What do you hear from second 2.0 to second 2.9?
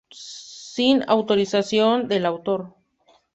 del autor